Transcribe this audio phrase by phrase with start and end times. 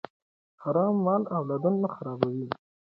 [0.61, 2.45] حرام مال اولادونه خرابوي.